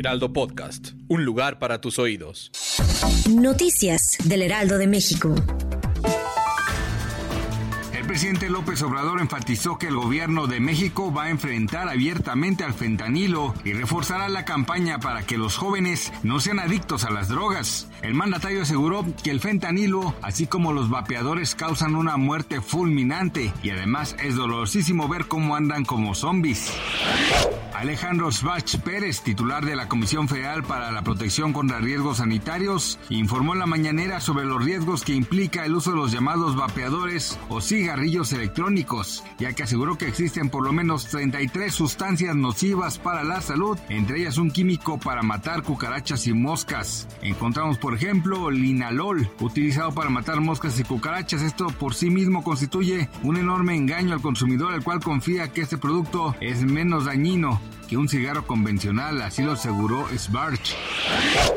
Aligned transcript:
Heraldo 0.00 0.32
Podcast. 0.32 0.92
Un 1.08 1.26
lugar 1.26 1.58
para 1.58 1.82
tus 1.82 1.98
oídos. 1.98 2.50
Noticias 3.28 4.16
del 4.24 4.40
Heraldo 4.40 4.78
de 4.78 4.86
México. 4.86 5.34
El 7.92 8.06
presidente 8.06 8.48
López 8.48 8.80
Obrador 8.80 9.20
enfatizó 9.20 9.76
que 9.76 9.88
el 9.88 9.96
gobierno 9.96 10.46
de 10.46 10.58
México 10.58 11.12
va 11.12 11.24
a 11.24 11.30
enfrentar 11.30 11.90
abiertamente 11.90 12.64
al 12.64 12.72
fentanilo 12.72 13.54
y 13.62 13.74
reforzará 13.74 14.30
la 14.30 14.46
campaña 14.46 15.00
para 15.00 15.26
que 15.26 15.36
los 15.36 15.58
jóvenes 15.58 16.10
no 16.22 16.40
sean 16.40 16.60
adictos 16.60 17.04
a 17.04 17.10
las 17.10 17.28
drogas. 17.28 17.86
El 18.00 18.14
mandatario 18.14 18.62
aseguró 18.62 19.04
que 19.22 19.30
el 19.30 19.40
fentanilo, 19.40 20.14
así 20.22 20.46
como 20.46 20.72
los 20.72 20.88
vapeadores, 20.88 21.54
causan 21.54 21.94
una 21.94 22.16
muerte 22.16 22.62
fulminante 22.62 23.52
y 23.62 23.68
además 23.68 24.16
es 24.24 24.34
dolorosísimo 24.34 25.08
ver 25.08 25.26
cómo 25.26 25.56
andan 25.56 25.84
como 25.84 26.14
zombies. 26.14 26.72
Alejandro 27.80 28.30
Svach 28.30 28.76
Pérez, 28.84 29.22
titular 29.22 29.64
de 29.64 29.74
la 29.74 29.88
Comisión 29.88 30.28
Federal 30.28 30.62
para 30.62 30.92
la 30.92 31.00
Protección 31.00 31.54
contra 31.54 31.78
Riesgos 31.78 32.18
Sanitarios, 32.18 32.98
informó 33.08 33.54
en 33.54 33.60
la 33.60 33.64
mañanera 33.64 34.20
sobre 34.20 34.44
los 34.44 34.62
riesgos 34.62 35.02
que 35.02 35.14
implica 35.14 35.64
el 35.64 35.74
uso 35.74 35.92
de 35.92 35.96
los 35.96 36.12
llamados 36.12 36.56
vapeadores 36.56 37.38
o 37.48 37.62
cigarrillos 37.62 38.34
electrónicos, 38.34 39.24
ya 39.38 39.54
que 39.54 39.62
aseguró 39.62 39.96
que 39.96 40.08
existen 40.08 40.50
por 40.50 40.62
lo 40.62 40.74
menos 40.74 41.06
33 41.06 41.74
sustancias 41.74 42.36
nocivas 42.36 42.98
para 42.98 43.24
la 43.24 43.40
salud, 43.40 43.78
entre 43.88 44.18
ellas 44.18 44.36
un 44.36 44.50
químico 44.50 44.98
para 44.98 45.22
matar 45.22 45.62
cucarachas 45.62 46.26
y 46.26 46.34
moscas. 46.34 47.08
Encontramos, 47.22 47.78
por 47.78 47.94
ejemplo, 47.94 48.50
linalol, 48.50 49.30
utilizado 49.40 49.92
para 49.92 50.10
matar 50.10 50.42
moscas 50.42 50.78
y 50.78 50.84
cucarachas. 50.84 51.40
Esto 51.40 51.68
por 51.68 51.94
sí 51.94 52.10
mismo 52.10 52.44
constituye 52.44 53.08
un 53.22 53.38
enorme 53.38 53.74
engaño 53.74 54.12
al 54.12 54.20
consumidor, 54.20 54.74
el 54.74 54.84
cual 54.84 55.00
confía 55.00 55.50
que 55.50 55.62
este 55.62 55.78
producto 55.78 56.36
es 56.42 56.62
menos 56.62 57.06
dañino 57.06 57.58
que 57.88 57.96
un 57.96 58.08
cigarro 58.08 58.46
convencional, 58.46 59.20
así 59.22 59.42
lo 59.42 59.52
aseguró 59.52 60.06
Sbarch. 60.16 60.76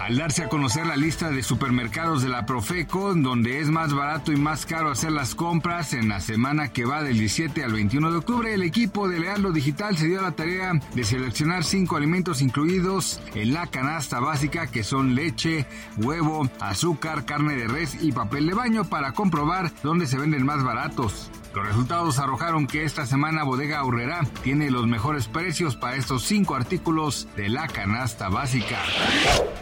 Al 0.00 0.16
darse 0.16 0.44
a 0.44 0.48
conocer 0.48 0.86
la 0.86 0.96
lista 0.96 1.30
de 1.30 1.42
supermercados 1.42 2.22
de 2.22 2.28
la 2.28 2.46
Profeco, 2.46 3.14
donde 3.14 3.60
es 3.60 3.70
más 3.70 3.94
barato 3.94 4.32
y 4.32 4.36
más 4.36 4.66
caro 4.66 4.90
hacer 4.90 5.12
las 5.12 5.34
compras 5.34 5.94
en 5.94 6.08
la 6.08 6.20
semana 6.20 6.68
que 6.68 6.84
va 6.84 7.02
del 7.02 7.18
17 7.18 7.64
al 7.64 7.72
21 7.72 8.10
de 8.10 8.16
octubre, 8.18 8.54
el 8.54 8.62
equipo 8.62 9.08
de 9.08 9.20
Lealdo 9.20 9.52
Digital 9.52 9.96
se 9.96 10.06
dio 10.06 10.20
la 10.20 10.32
tarea 10.32 10.72
de 10.94 11.04
seleccionar 11.04 11.64
cinco 11.64 11.96
alimentos 11.96 12.42
incluidos 12.42 13.20
en 13.34 13.54
la 13.54 13.66
canasta 13.66 14.20
básica 14.20 14.66
que 14.66 14.84
son 14.84 15.14
leche, 15.14 15.66
huevo, 15.96 16.48
azúcar, 16.60 17.24
carne 17.24 17.56
de 17.56 17.68
res 17.68 17.96
y 18.02 18.12
papel 18.12 18.46
de 18.46 18.54
baño 18.54 18.84
para 18.84 19.12
comprobar 19.12 19.72
dónde 19.82 20.06
se 20.06 20.18
venden 20.18 20.44
más 20.44 20.62
baratos. 20.62 21.30
Los 21.54 21.66
resultados 21.66 22.18
arrojaron 22.18 22.66
que 22.66 22.82
esta 22.82 23.06
semana 23.06 23.44
Bodega 23.44 23.78
Aurrera 23.78 24.22
tiene 24.42 24.72
los 24.72 24.88
mejores 24.88 25.28
precios 25.28 25.76
estos 25.96 26.24
cinco 26.24 26.54
artículos 26.54 27.28
de 27.36 27.48
la 27.48 27.66
canasta 27.68 28.28
básica. 28.28 28.78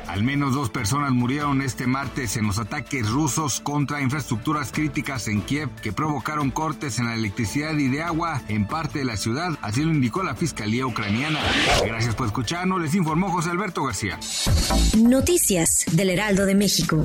Al 0.09 0.23
menos 0.23 0.55
dos 0.55 0.71
personas 0.71 1.13
murieron 1.13 1.63
este 1.63 1.87
martes 1.87 2.37
en 2.37 2.47
los 2.47 2.59
ataques 2.59 3.09
rusos 3.09 3.61
contra 3.61 4.03
infraestructuras 4.03 4.73
críticas 4.73 5.29
en 5.29 5.43
Kiev 5.43 5.71
que 5.83 5.93
provocaron 5.93 6.51
cortes 6.51 6.99
en 6.99 7.07
la 7.07 7.15
electricidad 7.15 7.73
y 7.75 7.89
de 7.89 8.03
agua 8.03 8.43
en 8.49 8.67
parte 8.67 8.99
de 8.99 9.05
la 9.05 9.17
ciudad, 9.17 9.59
así 9.63 9.83
lo 9.83 9.93
indicó 9.93 10.23
la 10.23 10.35
Fiscalía 10.35 10.87
ucraniana. 10.87 11.41
Gracias 11.85 12.15
por 12.15 12.27
escucharnos, 12.27 12.81
les 12.81 12.95
informó 12.95 13.31
José 13.31 13.51
Alberto 13.51 13.85
García. 13.85 14.19
Noticias 14.99 15.85
del 15.93 16.11
Heraldo 16.11 16.47
de 16.47 16.55
México. 16.55 17.03